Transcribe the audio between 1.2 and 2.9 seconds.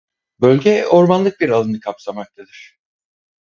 bir alanı kapsamaktadır.